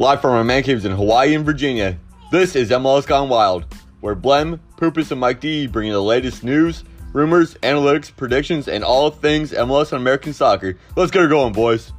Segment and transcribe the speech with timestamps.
[0.00, 1.98] Live from our man caves in Hawaii and Virginia,
[2.30, 3.64] this is MLS Gone Wild,
[4.00, 8.84] where Blem, Poopus, and Mike D bring you the latest news, rumors, analytics, predictions, and
[8.84, 10.78] all things MLS and American soccer.
[10.94, 11.92] Let's get her going, boys.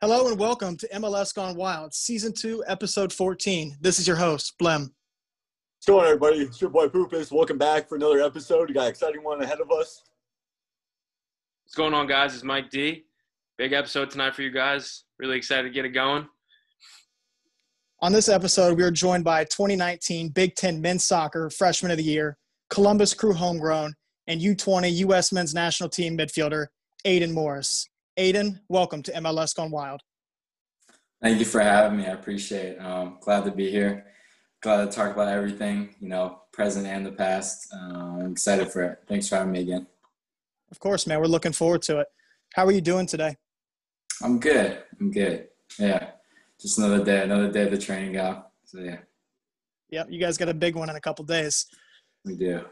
[0.00, 3.76] Hello and welcome to MLS Gone Wild, Season 2, Episode 14.
[3.82, 4.92] This is your host, Blem.
[5.76, 6.38] What's going on, everybody?
[6.38, 7.30] It's your boy Poopus.
[7.30, 8.66] Welcome back for another episode.
[8.68, 10.02] We got an exciting one ahead of us.
[11.64, 12.34] What's going on, guys?
[12.34, 13.04] It's Mike D.
[13.56, 15.04] Big episode tonight for you guys.
[15.20, 16.26] Really excited to get it going.
[18.00, 22.02] On this episode, we are joined by 2019 Big Ten Men's Soccer Freshman of the
[22.02, 22.36] Year,
[22.68, 23.94] Columbus Crew Homegrown,
[24.26, 25.30] and U20 U.S.
[25.30, 26.66] Men's National Team midfielder,
[27.04, 27.88] Aidan Morris.
[28.16, 30.00] Aidan, welcome to MLS Gone Wild.
[31.22, 32.06] Thank you for having me.
[32.06, 32.78] I appreciate it.
[32.84, 34.06] Um, glad to be here.
[34.62, 37.72] Glad to talk about everything, you know, present and the past.
[37.72, 38.98] Uh, I'm excited for it.
[39.06, 39.86] Thanks for having me again.
[40.72, 41.20] Of course, man.
[41.20, 42.08] We're looking forward to it.
[42.54, 43.36] How are you doing today?
[44.22, 44.82] I'm good.
[45.00, 45.48] I'm good.
[45.78, 46.10] Yeah.
[46.60, 48.44] Just another day, another day of the training go.
[48.64, 48.98] So yeah.
[49.90, 51.66] Yep, you guys got a big one in a couple days.
[52.24, 52.64] We do.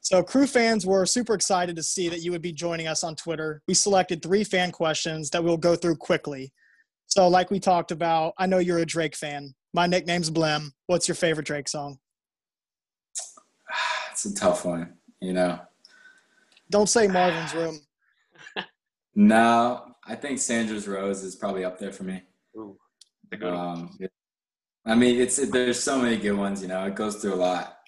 [0.00, 3.14] So, crew fans were super excited to see that you would be joining us on
[3.14, 3.62] Twitter.
[3.68, 6.52] We selected three fan questions that we'll go through quickly.
[7.06, 9.54] So, like we talked about, I know you're a Drake fan.
[9.72, 10.72] My nickname's Blem.
[10.88, 11.98] What's your favorite Drake song?
[14.10, 14.92] It's a tough one,
[15.22, 15.58] you know.
[16.68, 17.80] Don't say Marvin's Room.
[19.14, 22.22] No, I think Sandra's Rose is probably up there for me.
[22.56, 22.76] Ooh,
[23.42, 24.12] Um, it-
[24.84, 26.60] I mean, it's it, there's so many good ones.
[26.60, 27.78] You know, it goes through a lot.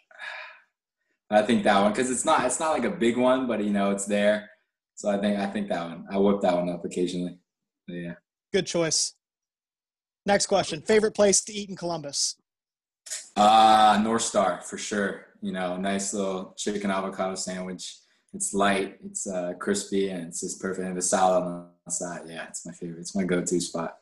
[1.31, 3.71] I think that one because it's not it's not like a big one, but you
[3.71, 4.49] know it's there.
[4.95, 6.07] So I think I think that one.
[6.11, 7.39] I whip that one up occasionally.
[7.89, 8.15] But yeah.
[8.53, 9.15] Good choice.
[10.25, 10.81] Next question.
[10.83, 12.37] Favorite place to eat in Columbus?
[13.37, 15.27] Uh North Star for sure.
[15.43, 17.97] You know, nice little chicken avocado sandwich.
[18.33, 20.87] It's light, it's uh, crispy, and it's just perfect.
[20.89, 23.01] And the salad on the side, yeah, it's my favorite.
[23.01, 23.97] It's my go-to spot.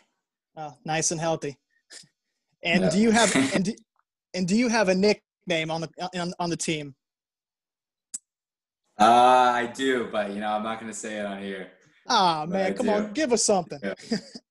[0.56, 1.56] Oh, nice and healthy.
[2.62, 2.90] And Yeah.
[2.90, 3.74] do you have and do,
[4.34, 5.88] and do you have a nickname on the
[6.20, 6.94] on, on the team?
[9.00, 9.04] Uh,
[9.54, 11.72] I do, but you know, I'm not gonna say it on here.
[12.08, 12.92] Ah, But man, come do.
[12.92, 13.80] on, give us something.
[13.82, 13.94] Yeah.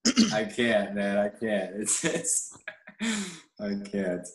[0.34, 1.16] I can't, man.
[1.18, 1.76] I can't.
[1.76, 2.56] It's it's.
[3.60, 4.26] I can't.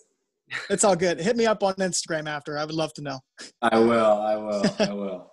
[0.69, 1.19] It's all good.
[1.19, 2.57] Hit me up on Instagram after.
[2.57, 3.19] I would love to know.
[3.61, 4.21] I will.
[4.21, 4.63] I will.
[4.79, 5.31] I will.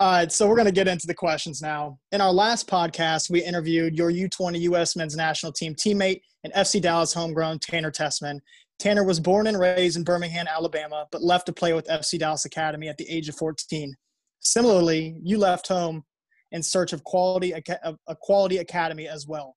[0.00, 1.98] All right, so we're going to get into the questions now.
[2.10, 4.96] In our last podcast, we interviewed your U20 U.S.
[4.96, 8.40] men's national team teammate and FC Dallas homegrown Tanner Tessmann.
[8.78, 12.46] Tanner was born and raised in Birmingham, Alabama, but left to play with FC Dallas
[12.46, 13.94] Academy at the age of 14.
[14.38, 16.02] Similarly, you left home
[16.50, 19.54] in search of quality a quality academy as well.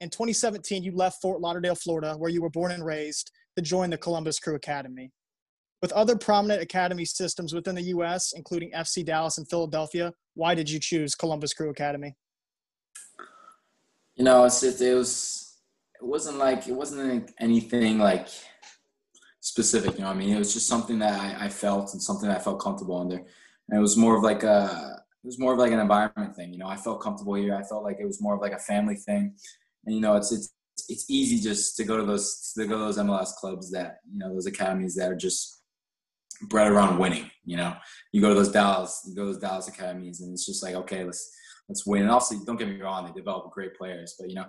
[0.00, 3.90] In 2017, you left Fort Lauderdale, Florida, where you were born and raised, to join
[3.90, 5.10] the Columbus Crew Academy.
[5.82, 10.68] With other prominent academy systems within the U.S., including FC Dallas and Philadelphia, why did
[10.68, 12.16] you choose Columbus Crew Academy?
[14.14, 15.46] You know, it's it was.
[16.00, 18.28] It wasn't like it wasn't anything like
[19.40, 19.94] specific.
[19.96, 22.38] You know, I mean, it was just something that I, I felt and something I
[22.38, 23.16] felt comfortable under.
[23.16, 24.96] And it was more of like a.
[25.22, 26.52] It was more of like an environment thing.
[26.52, 27.54] You know, I felt comfortable here.
[27.54, 29.34] I felt like it was more of like a family thing.
[29.84, 30.54] And you know, it's it's
[30.88, 34.18] it's easy just to go to those to go to those MLS clubs that you
[34.18, 35.59] know those academies that are just
[36.48, 37.30] bred around winning.
[37.44, 37.76] You know,
[38.12, 40.74] you go to those Dallas, you go to those Dallas academies, and it's just like
[40.74, 41.30] okay, let's
[41.68, 42.02] let's win.
[42.02, 44.46] And also, don't get me wrong, they develop great players, but you know,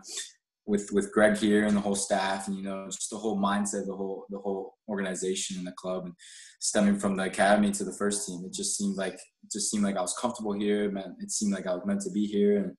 [0.65, 3.85] with with Greg here and the whole staff, and you know, just the whole mindset,
[3.85, 6.13] the whole the whole organization in the club, and
[6.59, 9.83] stemming from the academy to the first team, it just seemed like it just seemed
[9.83, 10.91] like I was comfortable here.
[10.91, 12.75] Man, it seemed like I was meant to be here, and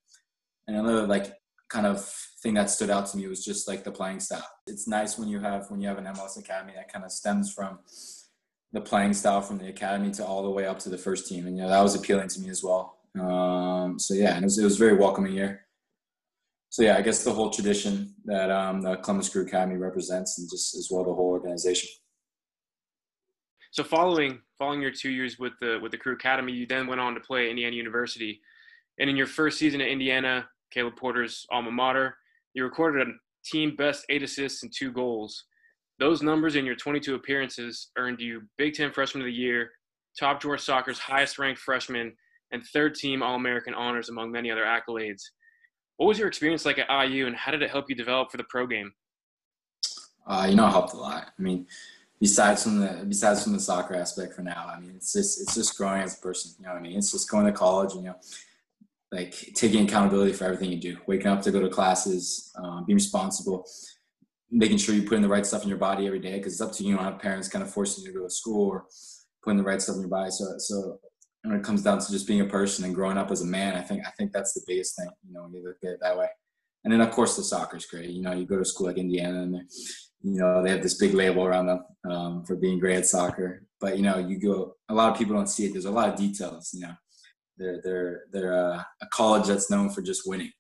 [0.69, 1.33] and another like
[1.69, 2.05] kind of
[2.43, 4.47] thing that stood out to me was just like the playing style.
[4.67, 7.53] It's nice when you have when you have an MLS academy that kind of stems
[7.53, 7.79] from
[8.73, 11.47] the playing style from the academy to all the way up to the first team,
[11.47, 12.99] and you know that was appealing to me as well.
[13.21, 15.67] Um, so yeah, it was, it was very welcoming here.
[16.71, 20.49] So yeah, I guess the whole tradition that um, the Columbus Crew Academy represents, and
[20.51, 21.91] just as well the whole organization.
[23.73, 27.01] So following following your two years with the with the Crew Academy, you then went
[27.01, 28.41] on to play Indiana University,
[28.99, 32.17] and in your first season at Indiana, Caleb Porter's alma mater,
[32.55, 33.13] you recorded a
[33.45, 35.45] team best eight assists and two goals.
[36.03, 39.71] Those numbers in your 22 appearances earned you Big Ten Freshman of the Year,
[40.19, 42.13] top drawer soccer's highest ranked freshman,
[42.51, 45.23] and third team All American honors among many other accolades.
[45.99, 48.37] What was your experience like at IU, and how did it help you develop for
[48.37, 48.91] the pro game?
[50.27, 51.31] Uh, you know, it helped a lot.
[51.39, 51.69] I mean,
[52.21, 55.55] besides from the besides from the soccer aspect for now, I mean, it's just it's
[55.55, 56.51] just growing as a person.
[56.59, 56.99] You know what I mean?
[56.99, 58.17] It's just going to college, and, you know,
[59.13, 62.97] like taking accountability for everything you do, waking up to go to classes, um, being
[62.97, 63.65] responsible,
[64.53, 66.61] making sure you put in the right stuff in your body every day because it's
[66.61, 66.91] up to you.
[66.91, 68.85] You don't have parents kind of forcing you to go to school or
[69.43, 70.31] putting the right stuff in your body.
[70.31, 71.01] So so
[71.43, 73.75] when it comes down to just being a person and growing up as a man,
[73.75, 75.09] I think I think that's the biggest thing.
[75.27, 76.29] You know, when you look at it that way.
[76.85, 78.11] And then of course the soccer's great.
[78.11, 79.55] You know, you go to school like Indiana and
[80.23, 83.65] you know they have this big label around them um, for being great at soccer.
[83.81, 84.77] But you know, you go.
[84.91, 85.73] A lot of people don't see it.
[85.73, 86.71] There's a lot of details.
[86.75, 86.95] You know,
[87.57, 90.53] they're they're they're a college that's known for just winning.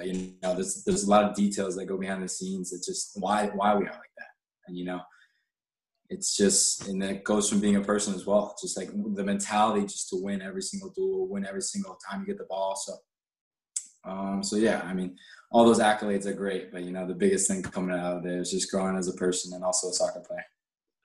[0.00, 2.72] But you know, there's there's a lot of details that go behind the scenes.
[2.72, 4.32] It's just why why we are like that.
[4.66, 5.00] And you know,
[6.08, 9.82] it's just and it goes from being a person as well just like the mentality
[9.82, 12.94] just to win every single duel win every single time you get the ball so
[14.10, 15.16] um so yeah i mean
[15.52, 18.40] all those accolades are great but you know the biggest thing coming out of there
[18.40, 20.44] is just growing as a person and also a soccer player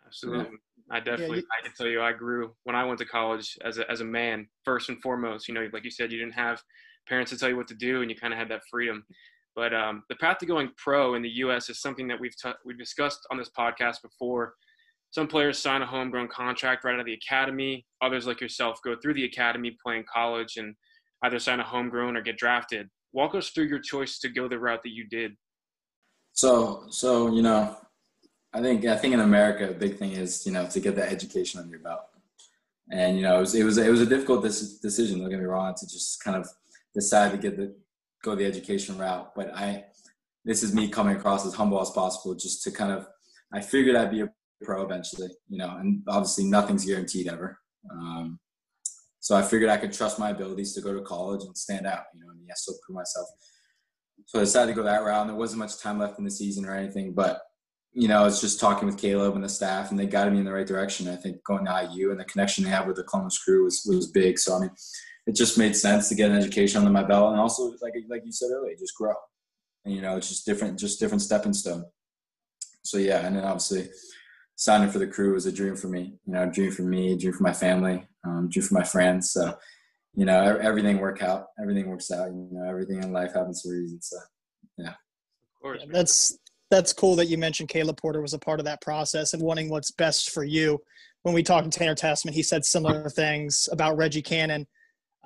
[0.08, 0.96] absolutely yeah.
[0.96, 3.58] i definitely yeah, you- i can tell you i grew when i went to college
[3.64, 6.34] as a, as a man first and foremost you know like you said you didn't
[6.34, 6.60] have
[7.08, 9.06] parents to tell you what to do and you kind of had that freedom
[9.56, 11.70] but um, the path to going pro in the U.S.
[11.70, 14.54] is something that we've t- we've discussed on this podcast before
[15.12, 17.86] some players sign a homegrown contract right out of the academy.
[18.02, 20.76] Others, like yourself, go through the academy playing college and
[21.24, 22.90] either sign a homegrown or get drafted.
[23.14, 25.32] Walk us through your choice to go the route that you did.
[26.34, 27.78] So, so you know,
[28.54, 31.10] I think I think in America, a big thing is you know to get that
[31.14, 32.02] education on your belt,
[32.92, 35.20] and you know it was it was it was a difficult decision.
[35.20, 36.50] Don't get me wrong, to just kind of
[36.96, 37.76] decide to get the
[38.24, 39.36] go the education route.
[39.36, 39.86] But I,
[40.44, 43.08] this is me coming across as humble as possible, just to kind of
[43.54, 44.30] I figured I'd be a
[44.64, 47.60] pro eventually, you know, and obviously nothing's guaranteed ever.
[47.92, 48.40] Um,
[49.20, 52.04] so I figured I could trust my abilities to go to college and stand out,
[52.14, 53.28] you know, and yes, still prove myself.
[54.26, 56.32] So I decided to go that route, and there wasn't much time left in the
[56.32, 57.42] season or anything, but
[57.98, 60.40] you know, I was just talking with Caleb and the staff, and they guided me
[60.40, 61.08] in the right direction.
[61.08, 63.84] I think going to IU and the connection they have with the Columbus Crew was
[63.88, 64.38] was big.
[64.38, 64.72] So I mean,
[65.28, 68.24] it just made sense to get an education under my belt, and also like like
[68.26, 69.14] you said earlier, just grow.
[69.84, 71.86] And you know, it's just different, just different stepping stone.
[72.84, 73.90] So yeah, and then obviously
[74.56, 76.14] signing for the crew was a dream for me.
[76.26, 78.84] You know, a dream for me, a dream for my family, um, dream for my
[78.84, 79.32] friends.
[79.32, 79.56] So,
[80.16, 81.48] you know, everything work out.
[81.60, 82.28] Everything works out.
[82.28, 84.02] You know, everything in life happens for a reason.
[84.02, 84.18] So,
[84.78, 84.90] yeah.
[84.90, 85.82] Of course.
[85.82, 86.38] Yeah, that's
[86.72, 89.70] that's cool that you mentioned Caleb Porter was a part of that process and wanting
[89.70, 90.82] what's best for you.
[91.24, 94.68] When we talked to Tanner Tessmann, he said similar things about Reggie Cannon.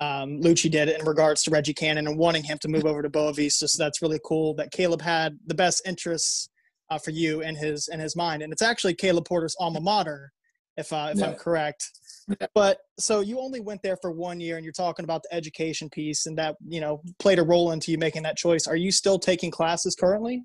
[0.00, 3.10] Um, Luchi did in regards to Reggie Cannon and wanting him to move over to
[3.10, 3.68] Boavista.
[3.68, 6.48] So that's really cool that Caleb had the best interests
[6.88, 8.42] uh, for you in his in his mind.
[8.42, 10.32] And it's actually Caleb Porter's alma mater,
[10.76, 11.26] if uh, if yeah.
[11.26, 11.84] I'm correct.
[12.28, 12.46] Yeah.
[12.54, 15.88] But so you only went there for one year, and you're talking about the education
[15.90, 18.66] piece, and that you know played a role into you making that choice.
[18.66, 20.44] Are you still taking classes currently?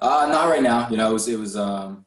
[0.00, 0.88] Uh, not right now.
[0.90, 2.04] You know, it was it was um,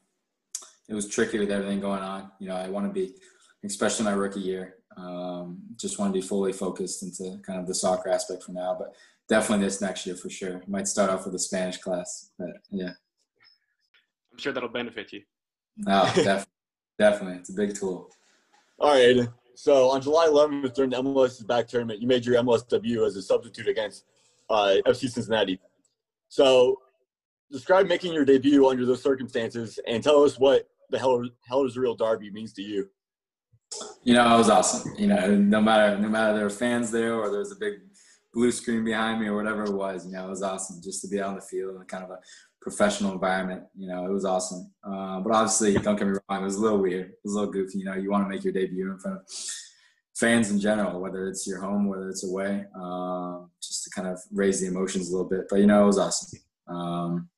[0.90, 2.32] it was tricky with everything going on.
[2.40, 3.16] You know, I want to be,
[3.64, 7.76] especially my rookie year, um, just want to be fully focused into kind of the
[7.76, 8.76] soccer aspect for now.
[8.78, 8.96] But
[9.30, 10.62] definitely this next year for sure.
[10.68, 12.92] Might start off with a Spanish class, but yeah.
[14.32, 15.22] I'm sure that'll benefit you.
[15.78, 16.46] No, definitely,
[16.98, 18.10] definitely, it's a big tool.
[18.80, 22.68] All right, So on July 11th, during the MLS back tournament, you made your MLS
[22.68, 24.06] debut as a substitute against
[24.50, 25.60] uh, FC Cincinnati.
[26.30, 26.80] So
[27.52, 31.78] describe making your debut under those circumstances, and tell us what the hell, hell is
[31.78, 32.90] real derby means to you.
[34.04, 34.94] You know, it was awesome.
[34.98, 37.76] You know, no matter no matter there were fans there or there was a big
[38.34, 40.06] blue screen behind me or whatever it was.
[40.06, 42.12] You know, it was awesome just to be out on the field in kind of
[42.12, 42.20] a
[42.62, 43.64] professional environment.
[43.76, 44.72] You know, it was awesome.
[44.84, 47.10] Uh, but obviously, don't get me wrong, it was a little weird.
[47.10, 47.80] It was a little goofy.
[47.80, 49.24] You know, you want to make your debut in front of
[50.16, 54.20] fans in general, whether it's your home, whether it's away, um, just to kind of
[54.32, 55.46] raise the emotions a little bit.
[55.50, 56.40] But you know, it was awesome.
[56.68, 57.30] Um,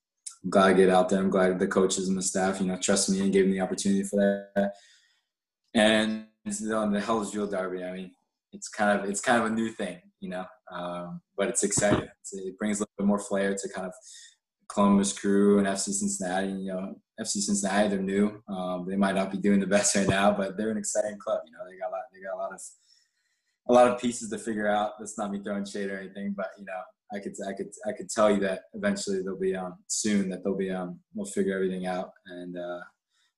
[0.44, 1.20] I'm glad I get out there.
[1.20, 3.62] I'm glad the coaches and the staff, you know, trust me and gave me the
[3.62, 4.16] opportunity for
[4.56, 4.74] that.
[5.80, 6.26] And
[6.62, 7.86] know, the Hell Is Real Derby.
[7.86, 8.12] I mean,
[8.52, 12.10] it's kind of it's kind of a new thing, you know, um, but it's exciting.
[12.20, 13.94] It's, it brings a little bit more flair to kind of
[14.68, 16.50] Columbus Crew and FC Cincinnati.
[16.50, 18.44] You know, FC Cincinnati they're new.
[18.50, 21.40] Um, they might not be doing the best right now, but they're an exciting club.
[21.46, 22.02] You know, they got a lot.
[22.14, 22.62] They got a lot of
[23.70, 25.00] a lot of pieces to figure out.
[25.00, 26.82] That's not me throwing shade or anything, but you know,
[27.14, 30.44] I could I could I could tell you that eventually they'll be um soon that
[30.44, 32.82] they'll be um we'll figure everything out and uh,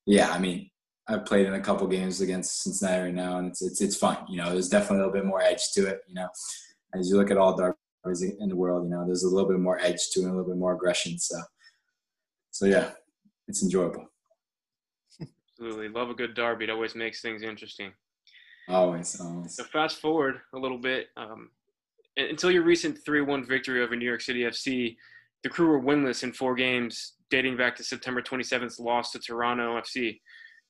[0.08, 0.72] yeah I mean
[1.12, 4.18] I've played in a couple games against Cincinnati right now, and it's it's it's fun.
[4.30, 6.02] You know, there's definitely a little bit more edge to it.
[6.08, 6.30] You know,
[6.94, 9.60] as you look at all derbies in the world, you know, there's a little bit
[9.60, 11.20] more edge to it, a little bit more aggression.
[11.20, 11.36] So,
[12.52, 12.92] so yeah,
[13.48, 14.08] it's enjoyable.
[15.22, 16.66] Absolutely, love a good derby.
[16.66, 17.92] It always makes things interesting.
[18.70, 19.56] Always, always.
[19.56, 21.08] So fast forward a little bit.
[21.18, 21.50] Um,
[22.16, 24.96] until your recent 3-1 victory over New York City FC,
[25.44, 29.80] the crew were winless in four games dating back to September 27th loss to Toronto
[29.80, 30.20] FC.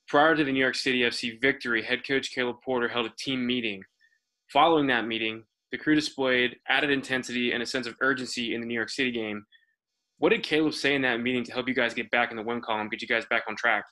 [0.08, 3.46] Prior to the New York City FC victory, head coach Caleb Porter held a team
[3.46, 3.82] meeting.
[4.52, 8.66] Following that meeting, the crew displayed added intensity and a sense of urgency in the
[8.66, 9.44] New York City game.
[10.18, 12.42] What did Caleb say in that meeting to help you guys get back in the
[12.42, 13.84] win column, get you guys back on track?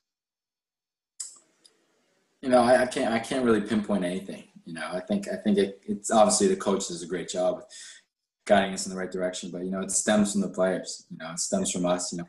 [2.41, 4.45] you know, I, I, can't I can't really pinpoint anything.
[4.65, 7.63] You know, I think I think it, it's obviously the coach does a great job
[8.47, 11.07] guiding us in the right direction, but you know, it stems from the players.
[11.11, 12.13] You know, it stems from us.
[12.13, 12.29] You know,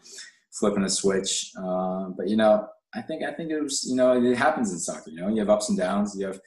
[0.52, 1.52] flipping a switch.
[1.58, 4.79] Um, but you know, I think I think it was you know it happens in
[4.79, 5.12] soccer.
[5.12, 6.15] You know, you have ups and downs.
[6.17, 6.39] You have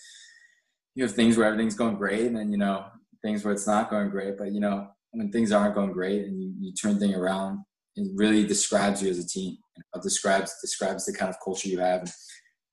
[0.94, 2.86] you have things where everything's going great, and then you know
[3.22, 4.36] things where it's not going great.
[4.36, 7.60] But you know, when things aren't going great and you, you turn things around,
[7.96, 9.56] it really describes you as a team.
[9.76, 12.12] It describes describes the kind of culture you have.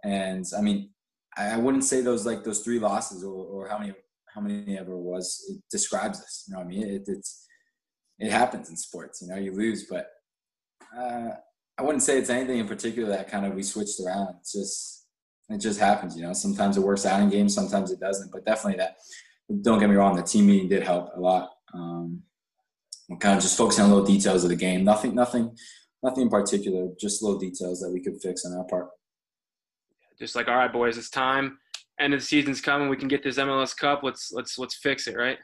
[0.04, 0.90] And, and I mean,
[1.38, 3.94] I, I, wouldn't say those like those three losses or, or how many
[4.34, 5.44] how many ever was.
[5.50, 6.46] It describes us.
[6.48, 6.88] You know what I mean?
[6.88, 7.48] It, it's
[8.20, 9.22] it happens in sports.
[9.22, 10.08] You know, you lose, but
[10.98, 11.32] uh,
[11.82, 14.36] I wouldn't say it's anything in particular that kind of we switched around.
[14.40, 15.08] It's just
[15.50, 16.16] it just happens.
[16.16, 18.32] You know, sometimes it works out in games, sometimes it doesn't.
[18.32, 18.98] But definitely that.
[19.64, 20.16] Don't get me wrong.
[20.16, 21.50] The team meeting did help a lot.
[21.74, 22.22] Um,
[23.20, 24.84] kind of just focusing on little details of the game.
[24.84, 25.58] Nothing, nothing,
[26.04, 26.90] nothing in particular.
[27.00, 28.90] Just little details that we could fix on our part.
[30.20, 31.58] Just like, all right, boys, it's time.
[32.00, 32.90] End of the season's coming.
[32.90, 34.02] We can get this MLS Cup.
[34.04, 35.40] Let's let's let's fix it, right?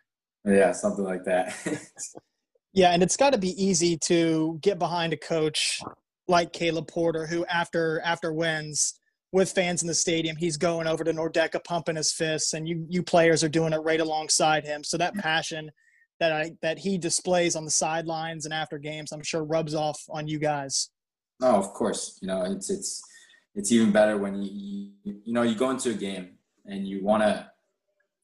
[0.45, 1.55] Yeah, something like that.
[2.73, 5.81] yeah, and it's got to be easy to get behind a coach
[6.27, 8.99] like Caleb Porter, who after after wins
[9.31, 12.85] with fans in the stadium, he's going over to Nordecke pumping his fists, and you
[12.89, 14.83] you players are doing it right alongside him.
[14.83, 15.71] So that passion
[16.19, 20.01] that I that he displays on the sidelines and after games, I'm sure rubs off
[20.09, 20.89] on you guys.
[21.41, 22.17] Oh, of course.
[22.21, 23.01] You know, it's it's
[23.55, 27.03] it's even better when you you, you know you go into a game and you
[27.03, 27.49] want to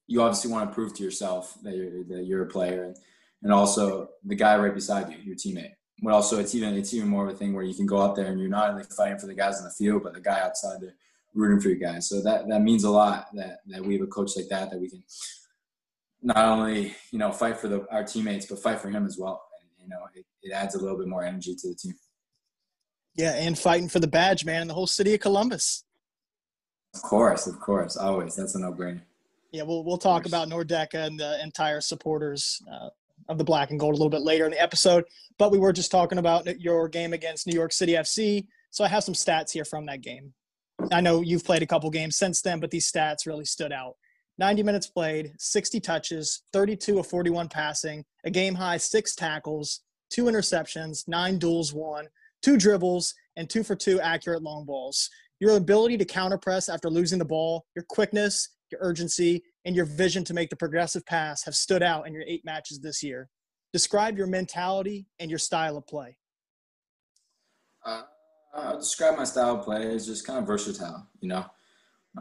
[0.07, 2.97] you obviously want to prove to yourself that you're that you're a player and,
[3.43, 5.73] and also the guy right beside you, your teammate.
[6.03, 8.15] But also it's even it's even more of a thing where you can go out
[8.15, 10.41] there and you're not only fighting for the guys in the field, but the guy
[10.41, 10.95] outside there
[11.33, 12.09] rooting for you guys.
[12.09, 14.79] So that that means a lot that that we have a coach like that that
[14.79, 15.01] we can
[16.21, 19.41] not only you know fight for the, our teammates but fight for him as well.
[19.59, 21.95] And, you know, it, it adds a little bit more energy to the team.
[23.15, 25.85] Yeah, and fighting for the badge, man, in the whole city of Columbus.
[26.95, 28.35] Of course, of course, always.
[28.35, 29.01] That's a no-brainer.
[29.51, 32.89] Yeah, we'll we'll talk about Nordecke and the entire supporters uh,
[33.29, 35.05] of the black and gold a little bit later in the episode.
[35.37, 38.45] But we were just talking about your game against New York City FC.
[38.71, 40.33] So I have some stats here from that game.
[40.91, 43.95] I know you've played a couple games since then, but these stats really stood out.
[44.39, 50.25] 90 minutes played, 60 touches, 32 of 41 passing, a game high six tackles, two
[50.25, 52.07] interceptions, nine duels won,
[52.41, 55.09] two dribbles, and two for two accurate long balls.
[55.39, 59.85] Your ability to counter press after losing the ball, your quickness, your urgency, and your
[59.85, 63.29] vision to make the progressive pass have stood out in your eight matches this year.
[63.71, 66.17] Describe your mentality and your style of play.
[67.85, 68.03] Uh,
[68.53, 71.45] I'll describe my style of play as just kind of versatile, you know.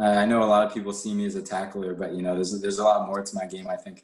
[0.00, 2.58] I know a lot of people see me as a tackler, but you know, there's
[2.62, 3.68] there's a lot more to my game.
[3.68, 4.02] I think.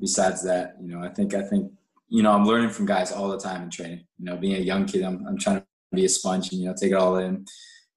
[0.00, 1.70] Besides that, you know, I think I think
[2.08, 4.06] you know I'm learning from guys all the time in training.
[4.18, 6.68] You know, being a young kid, I'm I'm trying to be a sponge and you
[6.68, 7.44] know take it all in.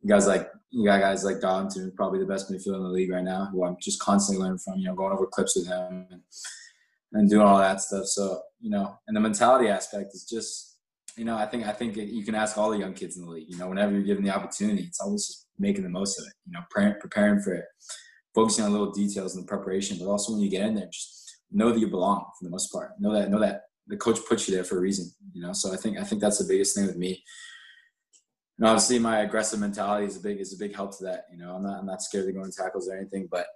[0.05, 3.23] Guys like you got guys like Darlington, probably the best midfielder in the league right
[3.23, 4.77] now, who I'm just constantly learning from.
[4.77, 6.21] You know, going over clips with him and,
[7.13, 8.05] and doing all that stuff.
[8.05, 10.73] So you know, and the mentality aspect is just
[11.17, 13.31] you know, I think I think you can ask all the young kids in the
[13.31, 13.49] league.
[13.49, 16.33] You know, whenever you're given the opportunity, it's always just making the most of it.
[16.45, 17.65] You know, pre- preparing for it,
[18.33, 21.37] focusing on little details in the preparation, but also when you get in there, just
[21.51, 22.91] know that you belong for the most part.
[22.99, 25.11] Know that know that the coach puts you there for a reason.
[25.33, 27.23] You know, so I think I think that's the biggest thing with me.
[28.57, 31.25] And obviously, my aggressive mentality is a big is a big help to that.
[31.31, 33.47] You know, I'm not I'm not scared to go in tackles or anything, but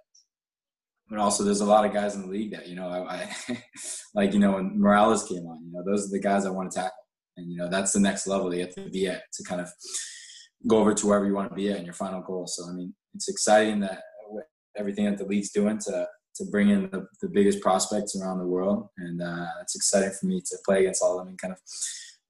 [1.08, 3.62] but also there's a lot of guys in the league that you know I, I
[4.14, 6.70] like you know when Morales came on, you know those are the guys I want
[6.72, 9.44] to tackle, and you know that's the next level you have to be at to
[9.44, 9.68] kind of
[10.66, 12.46] go over to wherever you want to be at in your final goal.
[12.46, 14.02] So I mean, it's exciting that
[14.76, 18.46] everything that the league's doing to to bring in the, the biggest prospects around the
[18.46, 21.52] world, and uh, it's exciting for me to play against all of them and kind
[21.52, 21.58] of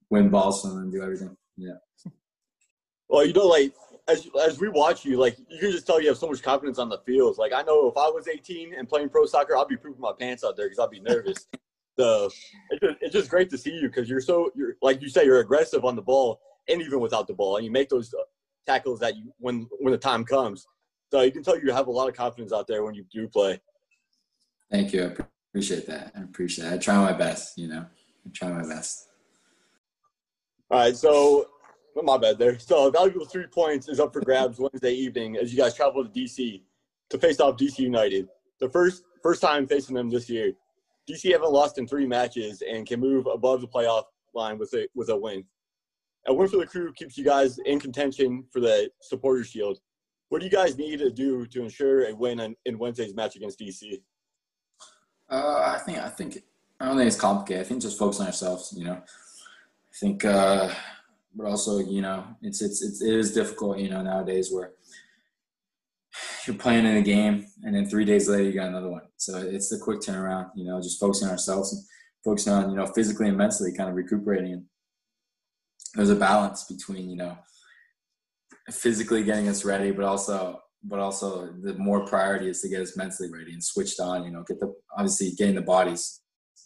[0.09, 1.35] win balls from them and do everything.
[1.57, 1.73] Yeah.
[3.09, 3.73] Well, you know, like
[4.07, 6.77] as as we watch you, like you can just tell you have so much confidence
[6.77, 7.37] on the field.
[7.37, 10.13] Like I know if I was 18 and playing pro soccer, I'd be pooping my
[10.17, 11.47] pants out there because I'd be nervous.
[11.99, 12.29] so
[12.69, 15.25] it's just, it's just great to see you because you're so you're like you say
[15.25, 18.21] you're aggressive on the ball and even without the ball, and you make those uh,
[18.65, 20.67] tackles that you when when the time comes.
[21.11, 23.27] So you can tell you have a lot of confidence out there when you do
[23.27, 23.59] play.
[24.71, 25.03] Thank you.
[25.05, 26.11] I appreciate that.
[26.15, 26.73] I appreciate that.
[26.73, 27.83] I try my best, you know.
[28.25, 29.07] I try my best.
[30.69, 31.47] All right, so
[32.05, 32.57] my bad there.
[32.59, 36.03] So a valuable three points is up for grabs Wednesday evening as you guys travel
[36.03, 36.61] to DC
[37.09, 38.27] to face off DC United.
[38.59, 40.53] The first first time facing them this year.
[41.09, 44.03] DC haven't lost in three matches and can move above the playoff
[44.33, 45.43] line with a with a win
[46.27, 49.79] a win for the crew keeps you guys in contention for the supporter shield.
[50.29, 53.59] What do you guys need to do to ensure a win in, Wednesday's match against
[53.59, 54.01] DC?
[55.29, 56.43] Uh, I think I think
[56.79, 57.65] I don't think it's complicated.
[57.65, 58.73] I think just focus on ourselves.
[58.75, 60.71] You know, I think, uh,
[61.35, 63.79] but also you know, it's it's, it's it is difficult.
[63.79, 64.73] You know, nowadays where
[66.47, 69.03] you're playing in a game, and then three days later you got another one.
[69.17, 70.49] So it's the quick turnaround.
[70.55, 71.83] You know, just focusing on ourselves and
[72.23, 74.65] focusing on you know physically and mentally, kind of recuperating.
[75.95, 77.37] There's a balance between you know
[78.71, 82.95] physically getting us ready, but also but also the more priority is to get us
[82.95, 84.23] mentally ready and switched on.
[84.23, 86.21] You know, get the obviously getting the bodies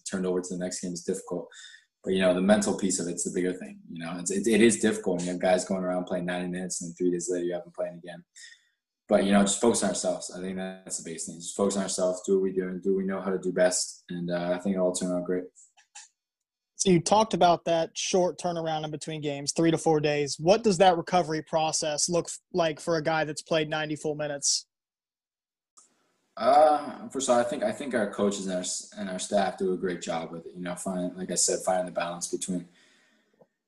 [0.09, 1.47] turned over to the next game is difficult,
[2.03, 3.79] but you know the mental piece of it's the bigger thing.
[3.91, 5.21] You know, it's, it, it is difficult.
[5.21, 7.73] You have guys going around playing 90 minutes and three days later you have them
[7.75, 8.23] playing again.
[9.07, 10.31] But you know, just focus on ourselves.
[10.35, 11.35] I think that's the base thing.
[11.35, 12.21] Just focus on ourselves.
[12.25, 14.03] Do what we do, and do we know how to do best.
[14.09, 15.43] And uh, I think it all turned out great.
[16.75, 20.35] So you talked about that short turnaround in between games, three to four days.
[20.37, 24.65] What does that recovery process look like for a guy that's played 90 full minutes?
[26.35, 28.63] Uh, first of all, I think I think our coaches and our
[28.97, 30.53] and our staff do a great job with it.
[30.55, 32.67] You know, find like I said, finding the balance between,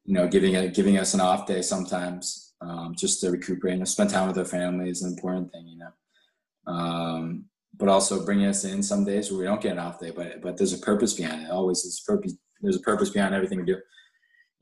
[0.04, 3.88] you know, giving it giving us an off day sometimes, um, just to recuperate and
[3.88, 5.68] spend time with our family is an important thing.
[5.68, 7.46] You know, um,
[7.78, 10.42] but also bringing us in some days where we don't get an off day, but
[10.42, 11.52] but there's a purpose behind it.
[11.52, 13.80] Always, there's a purpose there's a purpose behind everything we do.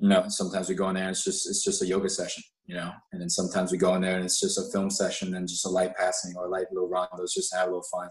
[0.04, 2.44] You know, sometimes we go in there and it's just it's just a yoga session,
[2.66, 5.34] you know, and then sometimes we go in there and it's just a film session
[5.34, 8.10] and just a light passing or a light little rondos just have a little fun.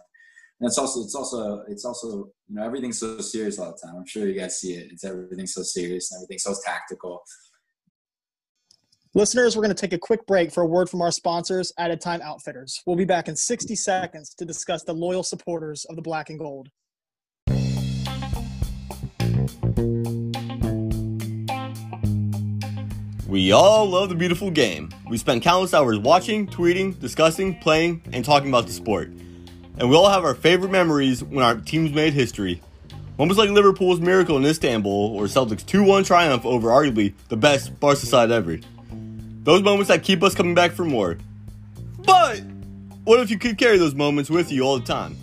[0.59, 3.95] And it's also it's also it's also you know everything's so serious all the time.
[3.95, 4.91] I'm sure you guys see it.
[4.91, 7.23] It's everything's so serious and everything's so tactical.
[9.13, 12.01] Listeners, we're going to take a quick break for a word from our sponsors, Added
[12.01, 12.81] Time Outfitters.
[12.87, 16.39] We'll be back in 60 seconds to discuss the loyal supporters of the Black and
[16.39, 16.71] Gold.
[23.33, 24.91] We all love the beautiful game.
[25.09, 29.09] We spend countless hours watching, tweeting, discussing, playing, and talking about the sport.
[29.79, 32.61] And we all have our favorite memories when our teams made history.
[33.17, 37.81] Moments like Liverpool's miracle in Istanbul or Celtic's 2 1 triumph over arguably the best
[37.81, 38.59] Barca side ever.
[39.45, 41.17] Those moments that keep us coming back for more.
[42.05, 42.43] But
[43.05, 45.17] what if you could carry those moments with you all the time?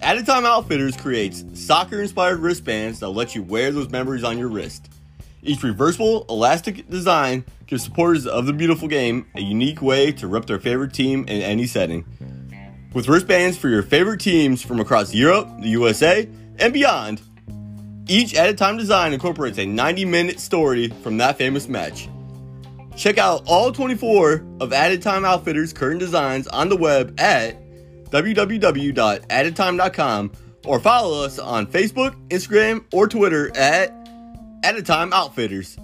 [0.00, 4.48] Added Time Outfitters creates soccer inspired wristbands that let you wear those memories on your
[4.48, 4.91] wrist.
[5.42, 10.46] Each reversible, elastic design gives supporters of the beautiful game a unique way to rep
[10.46, 12.04] their favorite team in any setting.
[12.94, 16.28] With wristbands for your favorite teams from across Europe, the USA,
[16.58, 17.22] and beyond,
[18.06, 22.08] each Added Time design incorporates a 90 minute story from that famous match.
[22.96, 27.56] Check out all 24 of Added Time Outfitters' current designs on the web at
[28.10, 30.32] www.addedtime.com
[30.66, 34.01] or follow us on Facebook, Instagram, or Twitter at
[34.64, 35.76] Added Time Outfitters.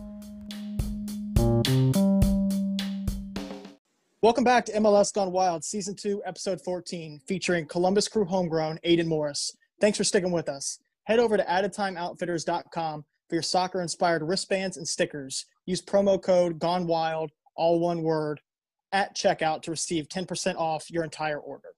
[4.22, 9.08] Welcome back to MLS Gone Wild, Season 2, Episode 14, featuring Columbus Crew homegrown Aidan
[9.08, 9.52] Morris.
[9.80, 10.78] Thanks for sticking with us.
[11.04, 15.46] Head over to addedtimeoutfitters.com for your soccer inspired wristbands and stickers.
[15.66, 18.40] Use promo code Gone Wild, all one word,
[18.92, 21.70] at checkout to receive 10% off your entire order.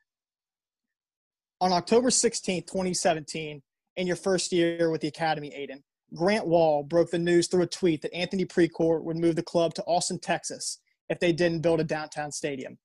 [1.63, 3.63] On October 16, 2017,
[3.97, 5.83] in your first year with the Academy, Aidan,
[6.15, 9.75] Grant Wahl broke the news through a tweet that Anthony Precourt would move the club
[9.75, 12.79] to Austin, Texas, if they didn't build a downtown stadium.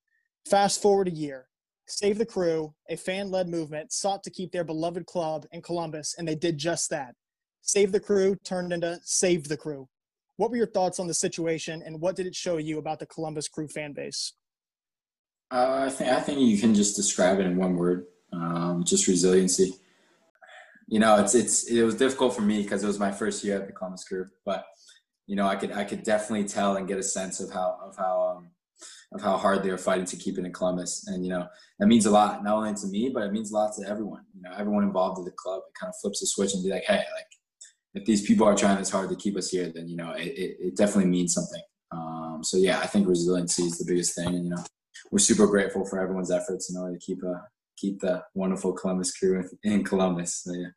[0.50, 1.48] Fast forward a year.
[1.88, 6.16] Save the Crew, a fan led movement, sought to keep their beloved club in Columbus,
[6.18, 7.16] and they did just that.
[7.62, 9.88] Save the Crew turned into Save the Crew.
[10.38, 13.06] What were your thoughts on the situation, and what did it show you about the
[13.06, 14.34] Columbus Crew fan base?
[15.52, 19.08] Uh, I think I think you can just describe it in one word: um, just
[19.08, 19.76] resiliency
[20.88, 23.58] you know, it's it's it was difficult for me because it was my first year
[23.58, 24.66] at the Columbus Crew, but
[25.28, 27.96] you know, I could I could definitely tell and get a sense of how of
[27.98, 28.50] how um,
[29.12, 31.48] of how hard they were fighting to keep it in Columbus, and you know,
[31.80, 34.26] that means a lot not only to me, but it means a lot to everyone.
[34.36, 35.62] You know, everyone involved in the club.
[35.68, 37.28] It kind of flips the switch and be like, hey, like
[37.96, 40.28] if these people are trying this hard to keep us here, then you know, it,
[40.28, 41.62] it, it definitely means something.
[41.92, 44.64] Um, so yeah, I think resiliency is the biggest thing, and you know,
[45.12, 47.42] we're super grateful for everyone's efforts in order to keep a
[47.78, 50.42] keep the wonderful Columbus crew in Columbus.
[50.44, 50.68] So, yeah.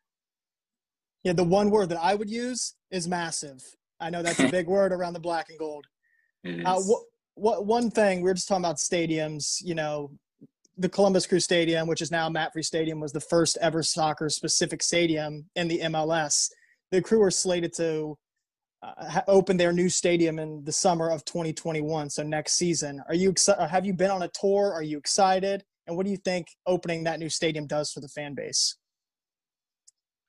[1.23, 3.61] Yeah, the one word that I would use is massive.
[3.99, 5.85] I know that's a big word around the black and gold.
[6.45, 7.01] Uh, what,
[7.35, 9.57] what one thing we were just talking about stadiums.
[9.61, 10.11] You know,
[10.77, 14.81] the Columbus Crew Stadium, which is now MAPFRE Stadium, was the first ever soccer specific
[14.81, 16.49] stadium in the MLS.
[16.91, 18.17] The Crew are slated to
[18.81, 23.01] uh, open their new stadium in the summer of 2021, so next season.
[23.09, 23.67] Are you excited?
[23.67, 24.71] Have you been on a tour?
[24.71, 25.63] Are you excited?
[25.89, 28.77] And what do you think opening that new stadium does for the fan base?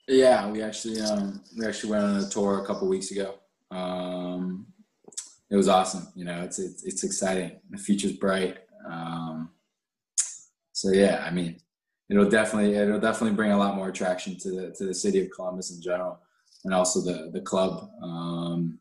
[0.09, 3.35] Yeah, we actually um, we actually went on a tour a couple weeks ago.
[3.71, 4.67] Um,
[5.51, 6.09] it was awesome.
[6.17, 7.61] You know, it's it's, it's exciting.
[7.69, 8.57] The future's bright.
[8.89, 9.51] Um,
[10.73, 11.61] so yeah, I mean,
[12.09, 15.31] it'll definitely it'll definitely bring a lot more attraction to the to the city of
[15.31, 16.19] Columbus in general,
[16.65, 17.91] and also the the club.
[18.03, 18.80] Um,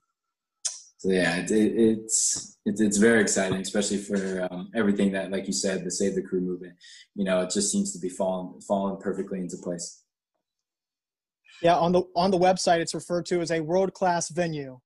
[0.99, 5.47] so yeah, it, it, it's it's it's very exciting, especially for um, everything that, like
[5.47, 6.73] you said, the Save the Crew movement.
[7.15, 10.03] You know, it just seems to be falling falling perfectly into place.
[11.62, 14.77] Yeah, on the on the website, it's referred to as a world class venue.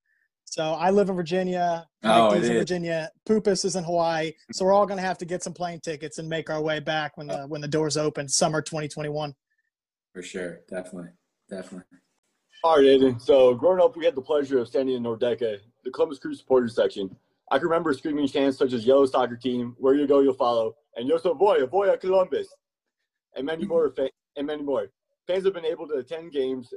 [0.46, 1.88] So I live in Virginia.
[2.04, 2.60] Oh, Mike it in is.
[2.60, 3.10] Virginia.
[3.26, 4.34] Poopus is in Hawaii.
[4.52, 6.80] So we're all going to have to get some plane tickets and make our way
[6.80, 9.34] back when the when the doors open, summer 2021.
[10.14, 11.10] For sure, definitely,
[11.50, 11.86] definitely.
[12.64, 13.20] All right, Aidan.
[13.20, 16.76] So growing up, we had the pleasure of standing in Nordecke, the Columbus Crew supporters
[16.76, 17.16] section.
[17.52, 20.76] I can remember screaming chants such as "Yellow Soccer Team," "Where you go, you'll follow,"
[20.96, 22.48] and "Yo soy boy, boy Columbus,"
[23.36, 23.94] and many more.
[24.36, 24.88] And many more.
[25.28, 26.74] Fans have been able to attend games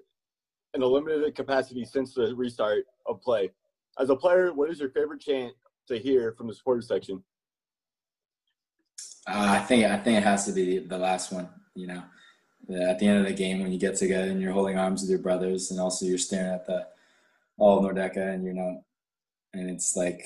[0.74, 3.50] in a limited capacity since the restart of play.
[3.98, 5.54] As a player, what is your favorite chant
[5.88, 7.24] to hear from the supporters section?
[9.26, 11.48] Uh, I think I think it has to be the last one.
[11.74, 12.02] You know,
[12.88, 15.10] at the end of the game when you get together and you're holding arms with
[15.10, 16.86] your brothers, and also you're staring at the
[17.56, 18.84] all Nordecke, and you know,
[19.58, 20.22] and it's like,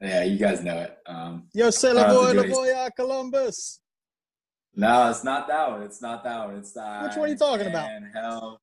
[0.00, 0.96] yeah, you guys know it.
[1.06, 3.80] Um, Yo, say I la don't have boy, la do boy, ah, Columbus.
[4.74, 5.82] no, it's not that one.
[5.82, 6.56] It's not that one.
[6.56, 7.02] It's that.
[7.04, 7.90] Which one are you talking about?
[7.90, 8.60] And hell,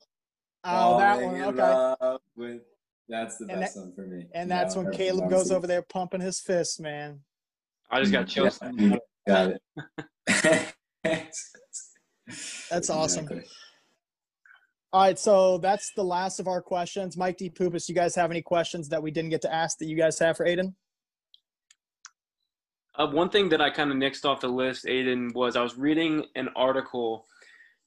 [0.63, 1.41] Oh, that one.
[1.59, 2.17] Okay.
[2.35, 2.61] With,
[3.07, 4.25] that's the And best one for me.
[4.33, 7.19] And You that's know, when Caleb goes over there pumping his fist, man.
[7.91, 8.59] I just got chills.
[8.63, 9.61] Yeah, got it.
[12.69, 13.25] That's awesome.
[13.25, 13.43] Exactly.
[14.95, 17.17] All right, so that's the last of our questions.
[17.17, 17.49] Mike D.
[17.49, 20.17] Poopus, you guys have any questions that we didn't get to ask that you guys
[20.19, 20.73] have for Aidan?
[22.97, 25.75] Uh, one thing that I kind of nixed off the list, Aidan, was I was
[25.75, 27.25] reading an article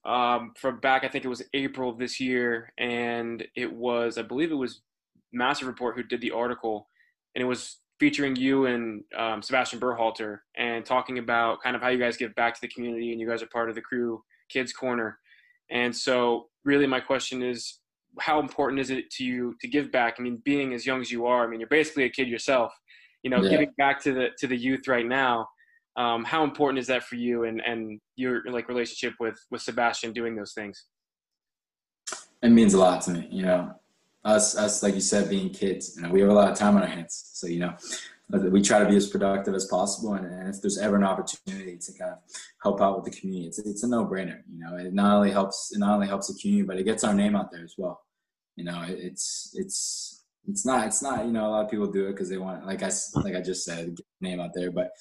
[0.04, 4.22] um, from back, I think it was April of this year, and it was, I
[4.22, 4.82] believe it was
[5.32, 6.90] Massive Report who did the article,
[7.34, 11.88] and it was featuring you and um, Sebastian Berhalter and talking about kind of how
[11.88, 14.22] you guys give back to the community and you guys are part of the crew
[14.50, 15.18] kids corner.
[15.70, 17.80] And so really my question is
[18.20, 20.16] how important is it to you to give back?
[20.18, 22.70] I mean, being as young as you are, I mean, you're basically a kid yourself,
[23.22, 23.50] you know, Yeah.
[23.50, 25.48] giving back to the, to the youth right now.
[25.96, 30.12] Um, how important is that for you and, and your like relationship with, with Sebastian
[30.12, 30.76] doing those things?
[32.42, 33.72] It means a lot to me, you know.
[34.24, 36.76] Us, us, like you said, being kids, you know, we have a lot of time
[36.76, 37.30] on our hands.
[37.38, 37.72] So, you know,
[38.30, 40.14] we try to be as productive as possible.
[40.14, 42.18] And, and if there's ever an opportunity to kind of
[42.62, 44.42] help out with the community, it's, it's a no-brainer.
[44.52, 47.04] You know, it not only helps, it not only helps the community, but it gets
[47.04, 48.02] our name out there as well.
[48.56, 51.90] You know, it, it's, it's, it's not, it's not, you know, a lot of people
[51.90, 54.70] do it because they want, like I, like I just said, name out there.
[54.70, 54.92] But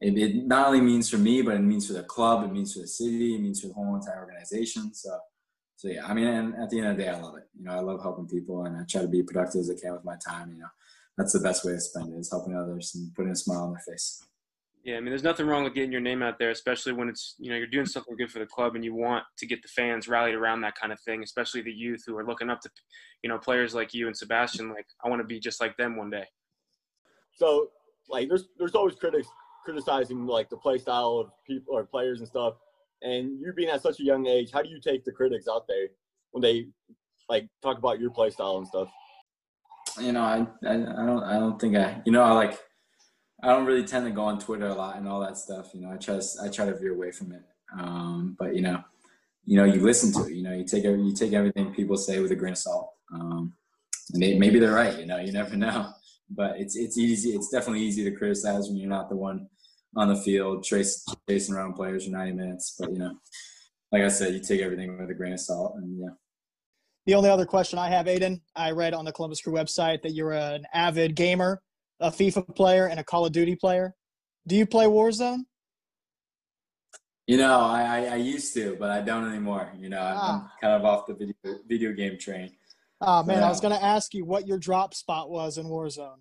[0.00, 2.74] it, it not only means for me, but it means for the club, it means
[2.74, 4.94] for the city, it means for the whole entire organization.
[4.94, 5.18] So,
[5.76, 7.44] so yeah, I mean, and at the end of the day, I love it.
[7.56, 9.92] You know, I love helping people, and I try to be productive as I can
[9.92, 10.52] with my time.
[10.52, 10.68] You know,
[11.16, 13.72] that's the best way to spend it is helping others and putting a smile on
[13.72, 14.22] their face.
[14.84, 17.36] Yeah, I mean, there's nothing wrong with getting your name out there, especially when it's
[17.38, 19.68] you know you're doing something good for the club and you want to get the
[19.68, 22.70] fans rallied around that kind of thing, especially the youth who are looking up to
[23.22, 24.68] you know players like you and Sebastian.
[24.68, 26.26] Like, I want to be just like them one day.
[27.32, 27.68] So,
[28.10, 29.28] like, there's there's always critics
[29.64, 32.54] criticizing like the play style of people or players and stuff.
[33.02, 35.66] And you being at such a young age, how do you take the critics out
[35.66, 35.88] there
[36.32, 36.66] when they
[37.28, 38.88] like talk about your play style and stuff?
[40.00, 42.58] You know, I, I, I don't, I don't think I, you know, I like,
[43.42, 45.70] I don't really tend to go on Twitter a lot and all that stuff.
[45.74, 47.42] You know, I try to, I try to veer away from it.
[47.78, 48.82] Um, but you know,
[49.44, 50.34] you know, you listen to it.
[50.34, 52.90] You know, you take every, you take everything people say with a grain of salt.
[53.12, 53.54] Um,
[54.12, 54.98] and they, maybe they're right.
[54.98, 55.90] You know, you never know.
[56.30, 57.30] But it's, it's easy.
[57.30, 59.48] It's definitely easy to criticize when you're not the one
[59.96, 62.76] on the field trace, chasing around players for 90 minutes.
[62.78, 63.14] But you know,
[63.92, 65.74] like I said, you take everything with a grain of salt.
[65.76, 66.08] And yeah.
[67.06, 70.12] The only other question I have, Aidan, I read on the Columbus Crew website that
[70.12, 71.60] you're an avid gamer,
[72.00, 73.94] a FIFA player, and a Call of Duty player.
[74.46, 75.40] Do you play Warzone?
[77.26, 79.70] You know, I, I, I used to, but I don't anymore.
[79.78, 80.52] You know, I'm, I'm Ah.
[80.60, 81.34] kind of off the video
[81.66, 82.50] video game train.
[83.00, 86.18] Oh man, I was going to ask you what your drop spot was in Warzone.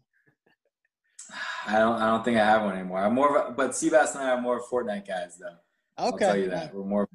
[1.68, 3.00] I don't I don't think I have one anymore.
[3.00, 6.06] I'm more of a, but Seabass and I are more Fortnite guys though.
[6.06, 6.26] Okay.
[6.26, 6.74] I'll tell you that.
[6.74, 7.08] We're more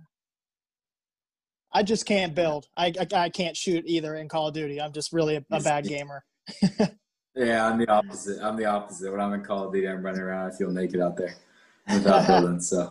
[1.73, 2.67] I just can't build.
[2.77, 4.81] I, I I can't shoot either in Call of Duty.
[4.81, 6.25] I'm just really a, a bad gamer.
[7.39, 8.43] Yeah, I'm the opposite.
[8.43, 9.13] I'm the opposite.
[9.13, 10.51] When I'm in Call of Duty, I'm running around.
[10.51, 11.37] I feel naked out there
[11.89, 12.61] without building.
[12.61, 12.91] So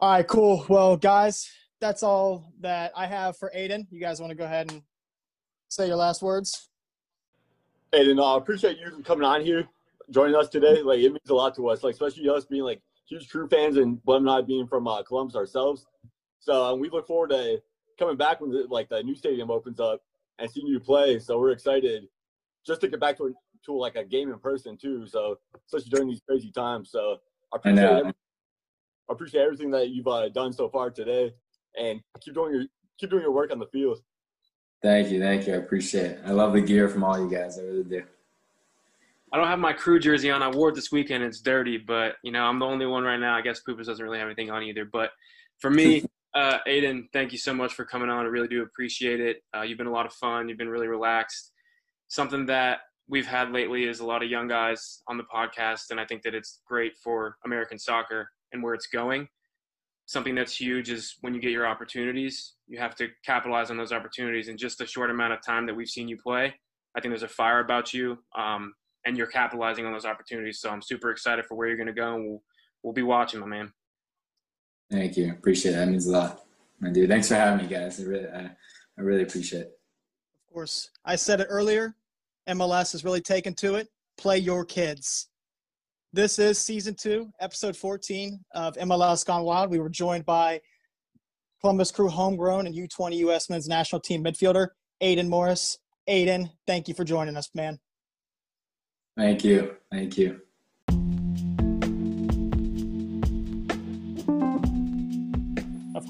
[0.00, 0.66] All right, cool.
[0.68, 1.48] Well, guys,
[1.80, 3.86] that's all that I have for Aidan.
[3.90, 4.82] You guys want to go ahead and
[5.68, 6.68] say your last words?
[7.94, 9.66] Aidan, I appreciate you coming on here,
[10.10, 10.82] joining us today.
[10.82, 13.78] Like, it means a lot to us, like especially us being like huge crew fans
[13.78, 15.86] and Blem and I being from uh, Columbus ourselves.
[16.44, 17.62] So um, we look forward to
[17.98, 20.02] coming back when the, like the new stadium opens up
[20.38, 21.18] and seeing you play.
[21.18, 22.04] So we're excited
[22.66, 25.06] just to get back to to like a game in person too.
[25.06, 26.90] So especially during these crazy times.
[26.90, 27.16] So
[27.52, 27.98] I I appreciate know.
[28.00, 28.12] every-
[29.06, 31.34] I appreciate everything that you've uh, done so far today,
[31.78, 32.64] and keep doing your
[32.98, 34.00] keep doing your work on the field.
[34.82, 35.52] Thank you, thank you.
[35.54, 36.20] I appreciate it.
[36.24, 37.58] I love the gear from all you guys.
[37.58, 38.02] I really do.
[39.30, 40.42] I don't have my crew jersey on.
[40.42, 41.22] I wore it this weekend.
[41.22, 43.34] It's dirty, but you know I'm the only one right now.
[43.36, 44.86] I guess Poopus doesn't really have anything on either.
[44.90, 45.10] But
[45.58, 46.02] for me,
[46.34, 48.24] uh, Aidan, thank you so much for coming on.
[48.24, 49.38] I really do appreciate it.
[49.56, 50.48] Uh, you've been a lot of fun.
[50.48, 51.52] You've been really relaxed.
[52.08, 56.00] Something that we've had lately is a lot of young guys on the podcast, and
[56.00, 59.28] I think that it's great for American soccer and where it's going
[60.06, 63.92] something that's huge is when you get your opportunities, you have to capitalize on those
[63.92, 64.48] opportunities.
[64.48, 66.54] In just a short amount of time that we've seen you play,
[66.96, 68.74] I think there's a fire about you, um,
[69.06, 70.60] and you're capitalizing on those opportunities.
[70.60, 72.42] So I'm super excited for where you're going to go, and we'll
[72.82, 73.72] we'll be watching, my man.
[74.94, 75.78] Thank you, appreciate it.
[75.78, 76.44] That means a lot,
[76.78, 77.10] my dude.
[77.10, 78.00] Thanks for having me, guys.
[78.00, 78.50] I really, I,
[78.96, 79.78] I really appreciate it.
[80.46, 81.96] Of course, I said it earlier.
[82.48, 83.88] MLS has really taken to it.
[84.16, 85.28] Play your kids.
[86.12, 89.68] This is season two, episode 14 of MLS Gone Wild.
[89.68, 90.60] We were joined by
[91.60, 93.50] Columbus Crew homegrown and U20 U.S.
[93.50, 94.68] men's national team midfielder,
[95.00, 95.76] Aidan Morris.
[96.06, 97.80] Aidan, thank you for joining us, man.
[99.16, 99.74] Thank you.
[99.90, 100.43] Thank you.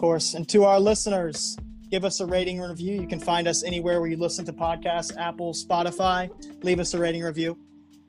[0.04, 0.34] Course.
[0.34, 1.56] And to our listeners,
[1.90, 3.00] give us a rating review.
[3.00, 6.28] You can find us anywhere where you listen to podcasts Apple, Spotify.
[6.62, 7.56] Leave us a rating review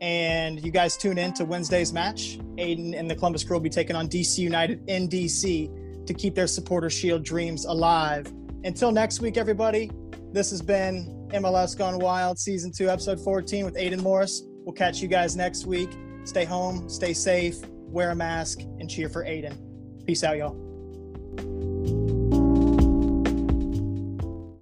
[0.01, 2.37] and you guys tune in to Wednesday's match.
[2.57, 6.35] Aidan and the Columbus Crew will be taking on DC United in DC to keep
[6.35, 8.27] their supporter shield dreams alive.
[8.65, 9.89] Until next week, everybody,
[10.33, 14.43] this has been MLS Gone Wild, Season 2, Episode 14 with Aidan Morris.
[14.65, 15.91] We'll catch you guys next week.
[16.25, 17.55] Stay home, stay safe,
[17.87, 19.57] wear a mask, and cheer for Aidan.
[20.05, 20.64] Peace out, y'all.